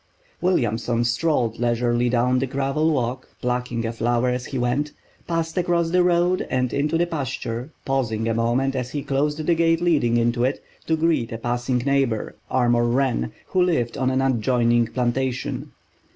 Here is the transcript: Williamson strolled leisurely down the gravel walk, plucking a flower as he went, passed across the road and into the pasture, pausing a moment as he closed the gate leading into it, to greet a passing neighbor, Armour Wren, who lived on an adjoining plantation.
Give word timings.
Williamson 0.41 1.03
strolled 1.03 1.59
leisurely 1.59 2.09
down 2.09 2.39
the 2.39 2.47
gravel 2.47 2.89
walk, 2.91 3.29
plucking 3.39 3.85
a 3.85 3.93
flower 3.93 4.29
as 4.29 4.47
he 4.47 4.57
went, 4.57 4.93
passed 5.27 5.55
across 5.59 5.91
the 5.91 6.01
road 6.01 6.47
and 6.49 6.73
into 6.73 6.97
the 6.97 7.05
pasture, 7.05 7.69
pausing 7.85 8.27
a 8.27 8.33
moment 8.33 8.75
as 8.75 8.89
he 8.89 9.03
closed 9.03 9.45
the 9.45 9.53
gate 9.53 9.79
leading 9.79 10.17
into 10.17 10.43
it, 10.43 10.59
to 10.87 10.97
greet 10.97 11.31
a 11.31 11.37
passing 11.37 11.77
neighbor, 11.85 12.33
Armour 12.49 12.85
Wren, 12.87 13.31
who 13.49 13.61
lived 13.61 13.95
on 13.95 14.09
an 14.09 14.23
adjoining 14.23 14.87
plantation. 14.87 15.71